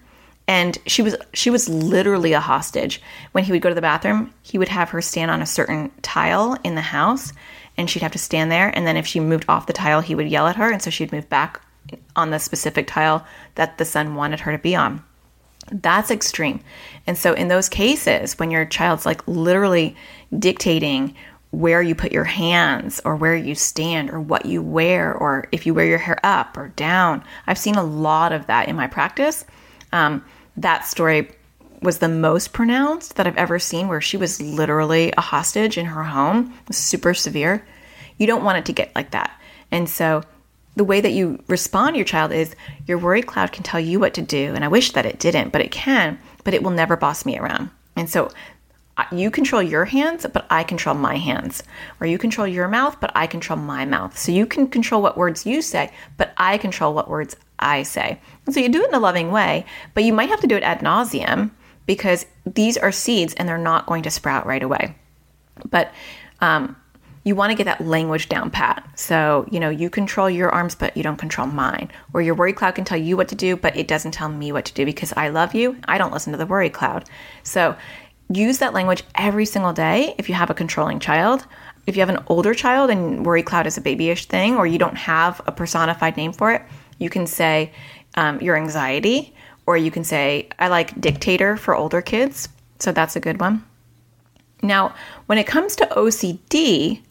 [0.48, 3.00] and she was she was literally a hostage
[3.32, 5.92] when he would go to the bathroom he would have her stand on a certain
[6.02, 7.32] tile in the house
[7.76, 10.14] and she'd have to stand there and then if she moved off the tile he
[10.14, 11.60] would yell at her and so she'd move back
[12.16, 15.04] on the specific tile that the son wanted her to be on
[15.72, 16.60] that's extreme
[17.06, 19.96] and so in those cases when your child's like literally
[20.38, 21.14] dictating
[21.50, 25.64] where you put your hands or where you stand or what you wear or if
[25.64, 28.86] you wear your hair up or down i've seen a lot of that in my
[28.86, 29.44] practice
[29.92, 30.24] um,
[30.56, 31.30] that story
[31.82, 35.86] was the most pronounced that I've ever seen, where she was literally a hostage in
[35.86, 37.64] her home, super severe.
[38.16, 39.30] You don't want it to get like that.
[39.70, 40.22] And so
[40.78, 42.54] the way that you respond to your child is
[42.86, 44.54] your worry cloud can tell you what to do.
[44.54, 47.36] And I wish that it didn't, but it can, but it will never boss me
[47.36, 47.70] around.
[47.96, 48.30] And so
[49.10, 51.64] you control your hands, but I control my hands.
[52.00, 54.16] Or you control your mouth, but I control my mouth.
[54.16, 58.20] So you can control what words you say, but I control what words I say.
[58.46, 60.56] And so you do it in a loving way, but you might have to do
[60.56, 61.50] it ad nauseum
[61.86, 64.94] because these are seeds and they're not going to sprout right away.
[65.68, 65.92] But
[66.40, 66.76] um,
[67.28, 68.88] you want to get that language down pat.
[68.98, 71.90] So, you know, you control your arms, but you don't control mine.
[72.14, 74.50] Or your worry cloud can tell you what to do, but it doesn't tell me
[74.50, 75.76] what to do because I love you.
[75.84, 77.04] I don't listen to the worry cloud.
[77.42, 77.76] So,
[78.30, 81.46] use that language every single day if you have a controlling child.
[81.86, 84.78] If you have an older child and worry cloud is a babyish thing, or you
[84.78, 86.62] don't have a personified name for it,
[86.98, 87.72] you can say
[88.14, 89.34] um, your anxiety,
[89.66, 92.48] or you can say, I like dictator for older kids.
[92.78, 93.64] So that's a good one.
[94.62, 94.94] Now,
[95.26, 97.02] when it comes to OCD,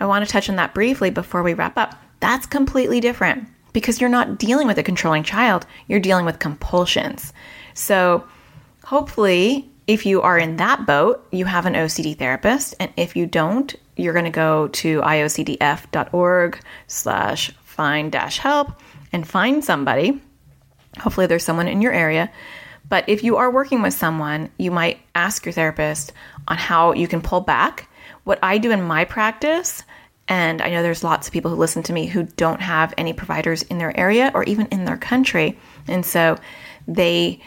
[0.00, 1.94] I want to touch on that briefly before we wrap up.
[2.20, 7.32] That's completely different because you're not dealing with a controlling child, you're dealing with compulsions.
[7.74, 8.24] So,
[8.84, 13.26] hopefully, if you are in that boat, you have an OCD therapist, and if you
[13.26, 18.80] don't, you're going to go to iocdf.org slash find dash help
[19.12, 20.20] and find somebody.
[20.98, 22.30] Hopefully, there's someone in your area.
[22.88, 26.12] But if you are working with someone, you might ask your therapist
[26.48, 27.88] on how you can pull back.
[28.24, 29.82] What I do in my practice,
[30.28, 33.12] and I know there's lots of people who listen to me who don't have any
[33.12, 35.58] providers in their area or even in their country.
[35.86, 36.36] And so
[36.88, 37.40] they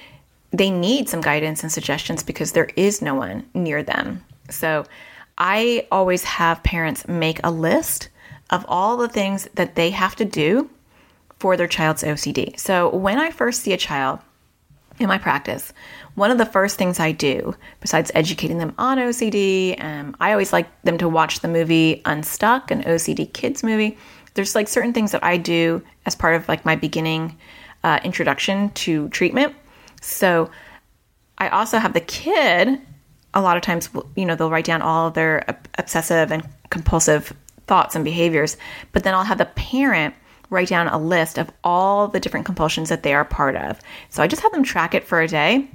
[0.51, 4.23] they need some guidance and suggestions because there is no one near them.
[4.49, 4.85] So
[5.37, 8.09] I always have parents make a list
[8.49, 10.69] of all the things that they have to do
[11.39, 12.57] for their child's OCD.
[12.59, 14.19] So when I first see a child
[14.99, 15.73] in my practice,
[16.17, 20.51] one of the first things I do, besides educating them on OCD, um, I always
[20.51, 23.99] like them to watch the movie Unstuck, an OCD kids movie.
[24.33, 27.37] There's like certain things that I do as part of like my beginning
[27.83, 29.55] uh, introduction to treatment.
[30.01, 30.49] So
[31.37, 32.81] I also have the kid.
[33.35, 35.45] A lot of times, you know, they'll write down all their
[35.77, 37.31] obsessive and compulsive
[37.67, 38.57] thoughts and behaviors,
[38.91, 40.15] but then I'll have the parent
[40.49, 43.79] write down a list of all the different compulsions that they are part of.
[44.09, 45.69] So I just have them track it for a day.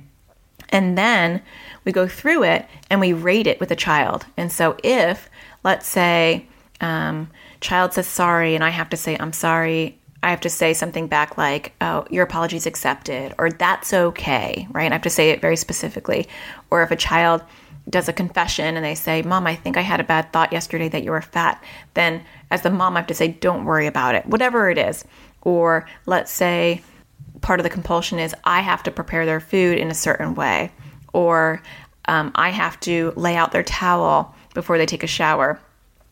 [0.72, 1.42] And then
[1.85, 4.26] we go through it and we rate it with a child.
[4.37, 5.28] And so if,
[5.62, 6.46] let's say,
[6.80, 7.30] um,
[7.61, 11.08] child says sorry and I have to say, I'm sorry, I have to say something
[11.08, 14.90] back like, oh, your apologies accepted, or that's okay, right?
[14.90, 16.28] I have to say it very specifically.
[16.70, 17.42] Or if a child
[17.90, 20.88] does a confession and they say, Mom, I think I had a bad thought yesterday
[20.88, 21.62] that you were fat,
[21.94, 25.04] then as the mom, I have to say, Don't worry about it, whatever it is.
[25.42, 26.82] Or let's say
[27.40, 30.72] part of the compulsion is I have to prepare their food in a certain way,
[31.12, 31.62] or
[32.06, 35.58] um, I have to lay out their towel before they take a shower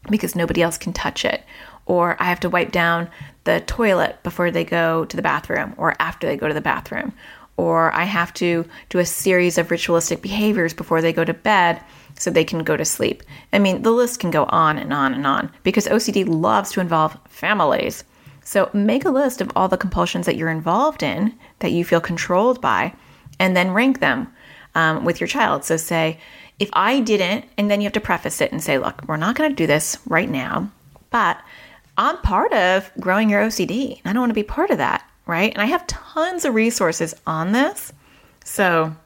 [0.09, 1.43] because nobody else can touch it,
[1.87, 3.09] or I have to wipe down
[3.45, 7.13] the toilet before they go to the bathroom or after they go to the bathroom,
[7.57, 11.83] or I have to do a series of ritualistic behaviors before they go to bed
[12.19, 13.23] so they can go to sleep.
[13.53, 16.81] I mean, the list can go on and on and on because OCD loves to
[16.81, 18.05] involve families.
[18.43, 22.01] So make a list of all the compulsions that you're involved in that you feel
[22.01, 22.95] controlled by
[23.39, 24.33] and then rank them
[24.75, 25.65] um, with your child.
[25.65, 26.19] So say,
[26.59, 29.37] if I didn't, and then you have to preface it and say, look, we're not
[29.37, 30.71] going to do this right now,
[31.11, 31.41] but
[31.97, 34.01] I'm part of growing your OCD.
[34.05, 35.53] I don't want to be part of that right?
[35.53, 37.93] And I have tons of resources on this.
[38.45, 38.97] So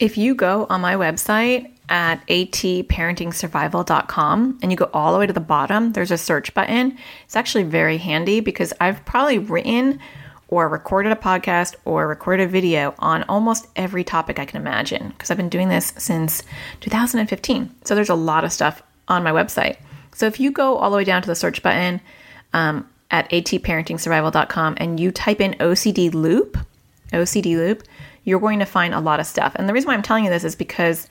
[0.00, 5.32] if you go on my website at atparentingsurvival.com and you go all the way to
[5.32, 6.96] the bottom, there's a search button.
[7.24, 9.98] It's actually very handy because I've probably written
[10.48, 15.08] or recorded a podcast or recorded a video on almost every topic I can imagine
[15.08, 16.42] because I've been doing this since
[16.80, 17.74] 2015.
[17.84, 19.76] So there's a lot of stuff on my website.
[20.14, 22.00] So if you go all the way down to the search button
[22.52, 26.58] um, at atparentingsurvival.com and you type in OCD loop,
[27.12, 27.82] OCD loop,
[28.24, 29.52] you're going to find a lot of stuff.
[29.56, 31.08] And the reason why I'm telling you this is because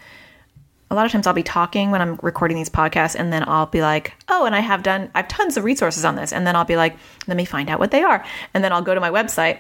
[0.92, 3.68] a lot of times I'll be talking when I'm recording these podcasts and then I'll
[3.68, 6.34] be like, oh, and I have done, I have tons of resources on this.
[6.34, 6.98] And then I'll be like,
[7.28, 8.26] let me find out what they are.
[8.54, 9.60] And then I'll go to my website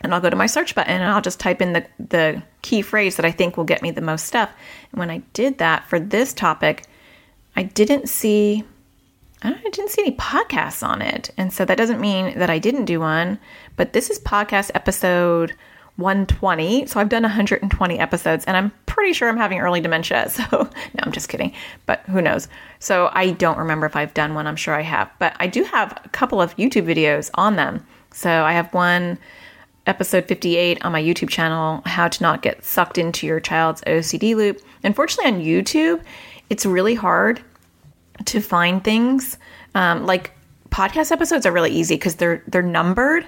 [0.00, 2.82] and I'll go to my search button and I'll just type in the, the key
[2.82, 4.50] phrase that I think will get me the most stuff.
[4.92, 6.84] And when I did that for this topic,
[7.56, 8.62] I didn't see,
[9.42, 11.30] I, I didn't see any podcasts on it.
[11.38, 13.38] And so that doesn't mean that I didn't do one,
[13.76, 15.54] but this is podcast episode
[15.98, 16.86] 120.
[16.86, 20.30] So I've done 120 episodes and I'm pretty sure I'm having early dementia.
[20.38, 21.52] So, no, I'm just kidding,
[21.86, 22.48] but who knows?
[22.78, 24.46] So I don't remember if I've done one.
[24.46, 27.84] I'm sure I have, but I do have a couple of YouTube videos on them.
[28.12, 29.18] So I have one
[29.86, 34.36] episode 58 on my YouTube channel, How to Not Get Sucked into Your Child's OCD
[34.36, 34.60] Loop.
[34.84, 36.02] Unfortunately, on YouTube,
[36.48, 37.42] it's really hard
[38.26, 39.36] to find things.
[39.74, 40.32] Um, like
[40.70, 43.26] podcast episodes are really easy because they're they're numbered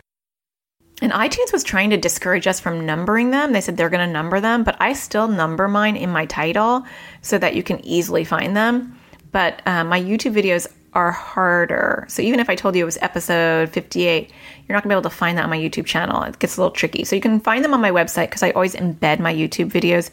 [1.00, 3.52] and iTunes was trying to discourage us from numbering them.
[3.52, 6.84] They said they're going to number them, but I still number mine in my title
[7.22, 8.98] so that you can easily find them.
[9.32, 12.04] But uh, my YouTube videos are harder.
[12.08, 14.30] So even if I told you it was episode 58,
[14.68, 16.22] you're not going to be able to find that on my YouTube channel.
[16.24, 17.04] It gets a little tricky.
[17.04, 20.10] So you can find them on my website because I always embed my YouTube videos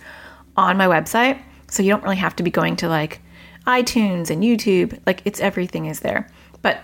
[0.56, 1.42] on my website.
[1.70, 3.22] So you don't really have to be going to like
[3.66, 5.00] iTunes and YouTube.
[5.06, 6.30] Like it's everything is there.
[6.62, 6.82] But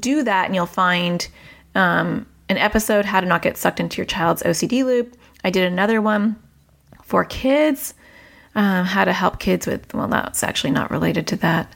[0.00, 1.26] do that and you'll find
[1.74, 5.16] um, an episode, How to Not Get Sucked into Your Child's OCD Loop.
[5.42, 6.36] I did another one
[7.02, 7.94] for kids,
[8.54, 11.74] um, how to help kids with, well, that's actually not related to that.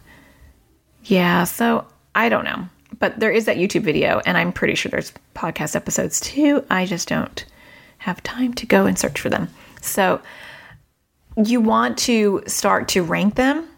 [1.04, 2.68] Yeah, so I don't know.
[2.98, 6.64] But there is that YouTube video, and I'm pretty sure there's podcast episodes too.
[6.70, 7.44] I just don't
[7.98, 9.48] have time to go and search for them.
[9.80, 10.20] So
[11.36, 13.68] you want to start to rank them,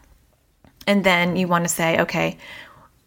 [0.86, 2.38] and then you want to say, okay,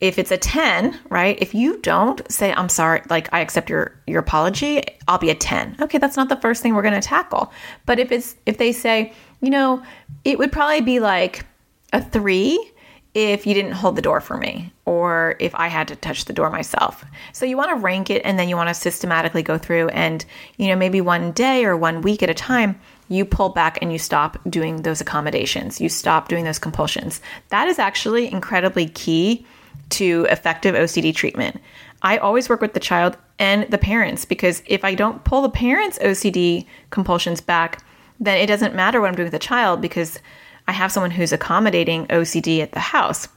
[0.03, 3.97] if it's a 10 right if you don't say i'm sorry like i accept your
[4.05, 7.07] your apology i'll be a 10 okay that's not the first thing we're going to
[7.07, 7.53] tackle.
[7.85, 9.81] But if it's if they say you know
[10.25, 11.45] it would probably be like
[11.93, 12.71] a 3
[13.13, 16.33] if you didn't hold the door for me or if i had to touch the
[16.33, 17.05] door myself.
[17.31, 20.25] So you want to rank it and then you want to systematically go through and
[20.57, 23.93] you know maybe one day or one week at a time you pull back and
[23.93, 25.79] you stop doing those accommodations.
[25.79, 27.21] You stop doing those compulsions.
[27.49, 29.45] That is actually incredibly key
[29.89, 31.59] to effective OCD treatment.
[32.01, 35.49] I always work with the child and the parents because if I don't pull the
[35.49, 37.83] parents' OCD compulsions back,
[38.19, 40.19] then it doesn't matter what I'm doing with the child because
[40.67, 43.27] I have someone who's accommodating OCD at the house.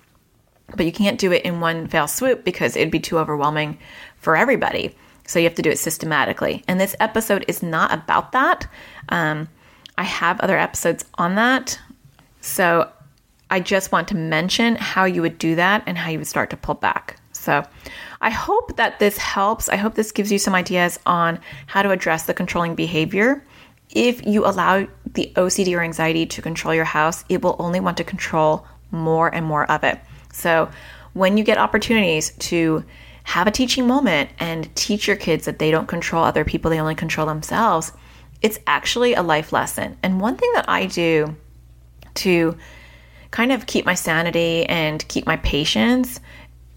[0.75, 3.79] But you can't do it in one fell swoop because it'd be too overwhelming
[4.19, 4.97] for everybody.
[5.27, 6.65] So you have to do it systematically.
[6.69, 8.69] And this episode is not about that.
[9.09, 9.49] Um,
[9.99, 11.79] I have other episodes on that.
[12.41, 12.91] So
[13.51, 16.51] I just want to mention how you would do that and how you would start
[16.51, 17.21] to pull back.
[17.33, 17.65] So,
[18.21, 19.69] I hope that this helps.
[19.69, 23.45] I hope this gives you some ideas on how to address the controlling behavior.
[23.91, 27.99] If you allow the OCD or anxiety to control your house, it will only want
[27.99, 30.01] to control more and more of it.
[30.33, 30.69] So,
[31.13, 32.85] when you get opportunities to
[33.25, 36.81] have a teaching moment and teach your kids that they don't control other people, they
[36.81, 37.93] only control themselves,
[38.43, 39.97] it's actually a life lesson.
[40.03, 41.37] And one thing that I do
[42.15, 42.57] to
[43.31, 46.21] kind of keep my sanity and keep my patience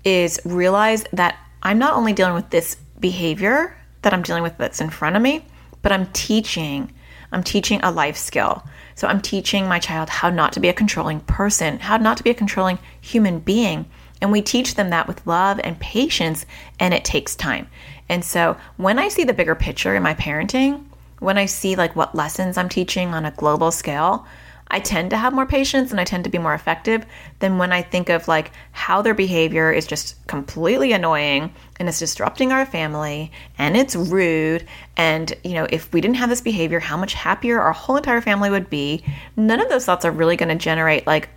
[0.03, 4.81] is realize that I'm not only dealing with this behavior that I'm dealing with that's
[4.81, 5.45] in front of me,
[5.81, 6.93] but I'm teaching.
[7.31, 8.63] I'm teaching a life skill.
[8.95, 12.23] So I'm teaching my child how not to be a controlling person, how not to
[12.23, 13.85] be a controlling human being.
[14.21, 16.45] And we teach them that with love and patience,
[16.79, 17.69] and it takes time.
[18.09, 20.83] And so when I see the bigger picture in my parenting,
[21.19, 24.25] when I see like what lessons I'm teaching on a global scale,
[24.71, 27.05] I tend to have more patience and I tend to be more effective
[27.39, 31.99] than when I think of like how their behavior is just completely annoying and it's
[31.99, 34.67] disrupting our family and it's rude.
[34.95, 38.21] And, you know, if we didn't have this behavior, how much happier our whole entire
[38.21, 39.03] family would be.
[39.35, 41.29] None of those thoughts are really going to generate like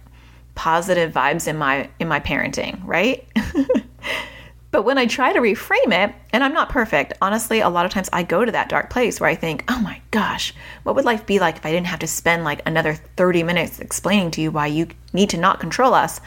[0.54, 3.26] positive vibes in my in my parenting, right?
[4.72, 7.92] But when I try to reframe it, and I'm not perfect, honestly, a lot of
[7.92, 11.04] times I go to that dark place where I think, oh my gosh, what would
[11.04, 14.40] life be like if I didn't have to spend like another 30 minutes explaining to
[14.40, 16.22] you why you need to not control us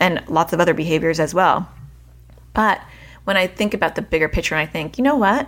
[0.00, 1.68] and lots of other behaviors as well.
[2.54, 2.80] But
[3.24, 5.46] when I think about the bigger picture and I think, you know what?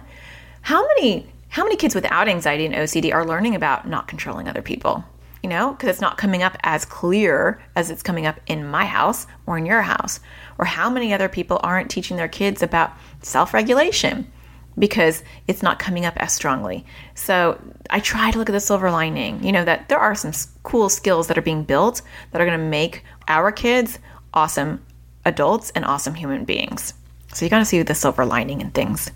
[0.61, 4.61] How many how many kids without anxiety and OCD are learning about not controlling other
[4.61, 5.05] people?
[5.43, 8.84] You know, because it's not coming up as clear as it's coming up in my
[8.84, 10.18] house or in your house
[10.59, 14.30] or how many other people aren't teaching their kids about self regulation
[14.78, 16.84] because it's not coming up as strongly.
[17.14, 17.61] So
[17.91, 20.32] I try to look at the silver lining, you know, that there are some
[20.64, 23.99] cool skills that are being built that are going to make our kids
[24.34, 24.84] awesome
[25.24, 26.95] adults and awesome human beings.
[27.32, 29.11] So you got to see the silver lining in things.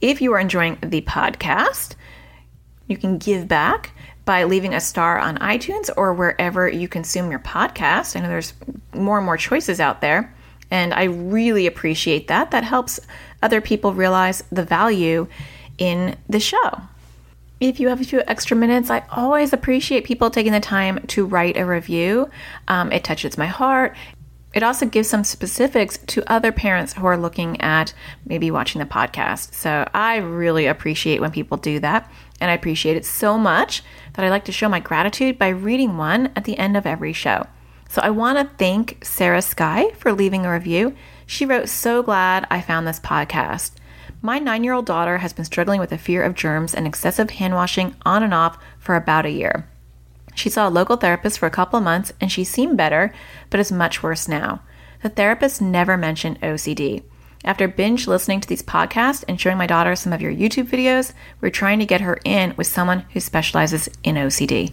[0.00, 1.94] If you are enjoying the podcast,
[2.86, 3.92] you can give back
[4.24, 8.16] by leaving a star on iTunes or wherever you consume your podcast.
[8.16, 8.54] I know there's
[8.94, 10.34] more and more choices out there,
[10.70, 12.50] and I really appreciate that.
[12.50, 13.00] That helps
[13.42, 15.26] other people realize the value
[15.78, 16.82] in the show.
[17.60, 21.26] If you have a few extra minutes, I always appreciate people taking the time to
[21.26, 22.30] write a review.
[22.68, 23.96] Um, it touches my heart.
[24.54, 27.92] It also gives some specifics to other parents who are looking at
[28.24, 29.54] maybe watching the podcast.
[29.54, 32.10] So I really appreciate when people do that.
[32.40, 33.82] And I appreciate it so much
[34.14, 37.12] that I like to show my gratitude by reading one at the end of every
[37.12, 37.46] show.
[37.88, 40.94] So I want to thank Sarah Sky for leaving a review.
[41.26, 43.72] She wrote, So glad I found this podcast.
[44.22, 47.30] My nine year old daughter has been struggling with a fear of germs and excessive
[47.30, 49.68] hand washing on and off for about a year.
[50.34, 53.12] She saw a local therapist for a couple of months and she seemed better,
[53.48, 54.62] but is much worse now.
[55.02, 57.02] The therapist never mentioned OCD.
[57.44, 61.12] After binge listening to these podcasts and showing my daughter some of your YouTube videos,
[61.40, 64.72] we're trying to get her in with someone who specializes in OCD.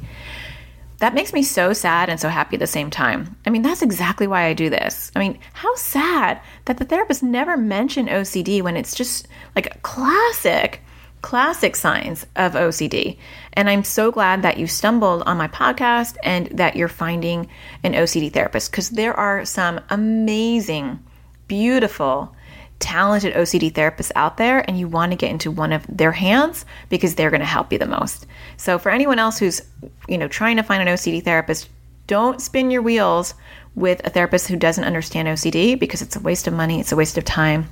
[1.00, 3.38] That makes me so sad and so happy at the same time.
[3.46, 5.12] I mean, that's exactly why I do this.
[5.16, 10.82] I mean, how sad that the therapist never mentioned OCD when it's just like classic,
[11.22, 13.18] classic signs of OCD.
[13.54, 17.48] And I'm so glad that you stumbled on my podcast and that you're finding
[17.84, 21.00] an OCD therapist because there are some amazing,
[21.48, 22.36] beautiful,
[22.80, 26.66] talented OCD therapists out there and you want to get into one of their hands
[26.90, 28.26] because they're going to help you the most.
[28.58, 29.62] So for anyone else who's,
[30.08, 31.70] you know, trying to find an OCD therapist,
[32.06, 33.34] don't spin your wheels
[33.76, 36.96] with a therapist who doesn't understand OCD because it's a waste of money, it's a
[36.96, 37.70] waste of time,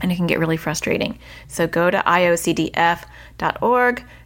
[0.00, 1.18] and it can get really frustrating.
[1.48, 2.74] So go to iocdf.org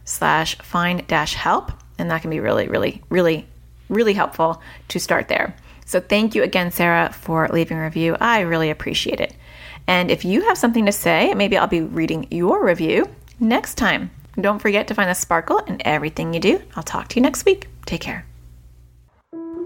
[0.05, 3.45] slash find dash help, and that can be really, really, really,
[3.89, 5.55] really helpful to start there.
[5.85, 8.15] So thank you again, Sarah, for leaving a review.
[8.19, 9.35] I really appreciate it.
[9.87, 13.09] And if you have something to say, maybe I'll be reading your review
[13.39, 14.11] next time.
[14.39, 16.61] Don't forget to find the sparkle in everything you do.
[16.75, 17.67] I'll talk to you next week.
[17.85, 18.25] Take care.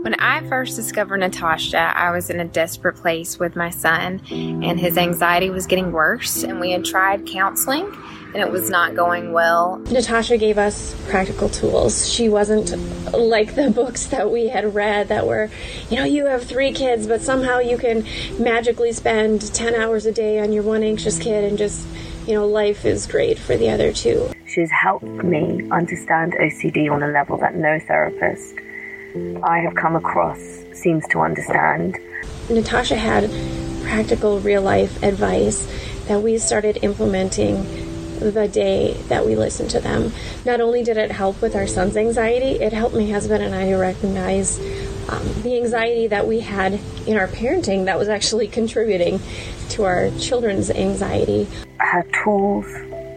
[0.05, 4.79] When I first discovered Natasha, I was in a desperate place with my son, and
[4.79, 6.43] his anxiety was getting worse.
[6.43, 7.91] And we had tried counseling,
[8.27, 9.77] and it was not going well.
[9.89, 12.07] Natasha gave us practical tools.
[12.07, 12.69] She wasn't
[13.13, 15.49] like the books that we had read that were,
[15.89, 18.05] you know, you have three kids, but somehow you can
[18.37, 21.83] magically spend 10 hours a day on your one anxious kid and just,
[22.27, 24.31] you know, life is great for the other two.
[24.45, 28.53] She's helped me understand OCD on a level that no therapist
[29.43, 30.39] I have come across
[30.73, 31.97] seems to understand.
[32.49, 33.31] Natasha had
[33.83, 35.65] practical real life advice
[36.07, 37.63] that we started implementing
[38.19, 40.11] the day that we listened to them.
[40.45, 43.69] Not only did it help with our son's anxiety, it helped my husband and I
[43.69, 44.59] to recognize
[45.09, 46.73] um, the anxiety that we had
[47.05, 49.21] in our parenting that was actually contributing
[49.69, 51.47] to our children's anxiety.
[51.79, 52.65] Her tools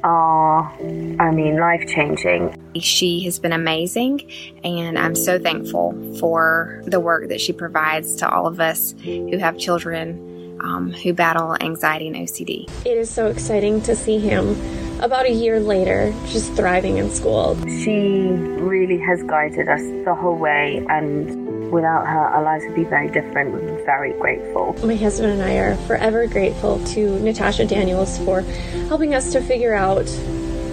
[0.03, 0.73] are,
[1.21, 2.57] I mean, life changing.
[2.81, 4.31] She has been amazing,
[4.65, 9.39] and I'm so thankful for the work that she provides to all of us who
[9.39, 10.29] have children
[10.61, 12.69] um, who battle anxiety and OCD.
[12.85, 14.57] It is so exciting to see him
[15.01, 17.57] about a year later just thriving in school.
[17.67, 18.29] She
[18.59, 23.09] really has guided us the whole way, and without her, our lives would be very
[23.09, 23.53] different.
[23.53, 24.75] We're very grateful.
[24.85, 28.43] My husband and I are forever grateful to Natasha Daniels for
[28.89, 30.09] helping us to figure out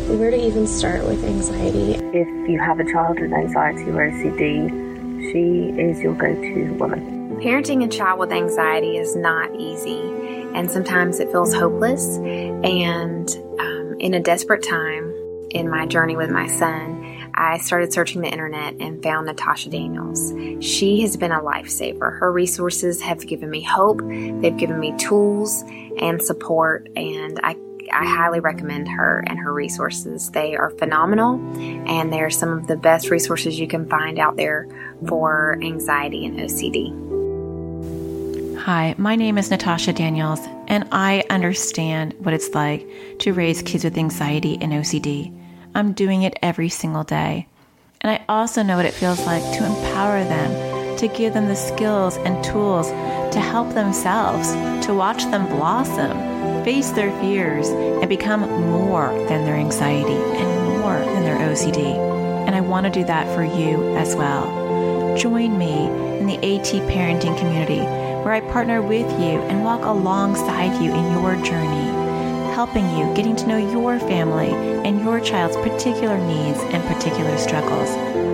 [0.07, 1.95] where to even start with anxiety.
[2.17, 7.37] If you have a child with anxiety or OCD, she is your go to woman.
[7.41, 9.99] Parenting a child with anxiety is not easy,
[10.53, 12.17] and sometimes it feels hopeless.
[12.17, 13.29] And
[13.59, 15.13] um, in a desperate time
[15.51, 17.04] in my journey with my son,
[17.37, 20.33] I started searching the internet and found Natasha Daniels.
[20.65, 22.17] She has been a lifesaver.
[22.17, 25.63] Her resources have given me hope, they've given me tools
[25.99, 27.57] and support, and I
[27.93, 30.31] I highly recommend her and her resources.
[30.31, 31.35] They are phenomenal
[31.87, 34.67] and they're some of the best resources you can find out there
[35.07, 37.05] for anxiety and OCD.
[38.57, 43.83] Hi, my name is Natasha Daniels, and I understand what it's like to raise kids
[43.83, 45.31] with anxiety and OCD.
[45.75, 47.47] I'm doing it every single day.
[47.99, 51.55] And I also know what it feels like to empower them, to give them the
[51.55, 52.87] skills and tools
[53.33, 54.53] to help themselves,
[54.85, 60.97] to watch them blossom, face their fears, and become more than their anxiety and more
[60.97, 61.97] than their OCD.
[62.47, 65.17] And I want to do that for you as well.
[65.17, 65.87] Join me
[66.19, 67.81] in the AT parenting community
[68.23, 71.91] where I partner with you and walk alongside you in your journey,
[72.55, 74.49] helping you getting to know your family
[74.87, 77.89] and your child's particular needs and particular struggles.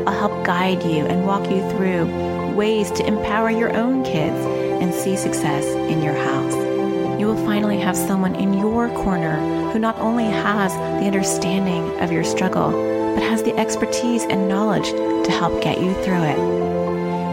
[0.07, 2.05] I'll help guide you and walk you through
[2.53, 4.37] ways to empower your own kids
[4.79, 6.53] and see success in your house.
[7.19, 9.37] You will finally have someone in your corner
[9.71, 12.69] who not only has the understanding of your struggle,
[13.15, 16.37] but has the expertise and knowledge to help get you through it.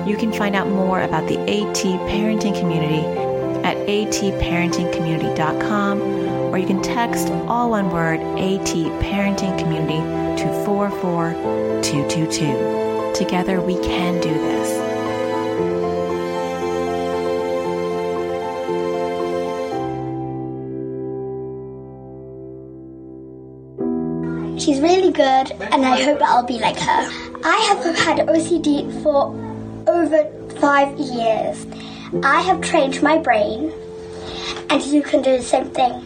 [0.08, 3.04] You can find out more about the AT Parenting Community
[3.62, 6.17] at atparentingcommunity.com
[6.50, 10.00] or you can text all one word AT Parenting Community
[10.42, 13.12] to 44222.
[13.14, 14.68] Together we can do this.
[24.62, 27.08] She's really good, and I hope I'll be like her.
[27.44, 29.32] I have had OCD for
[29.88, 30.24] over
[30.60, 31.64] five years.
[32.22, 33.72] I have trained my brain,
[34.68, 36.04] and you can do the same thing.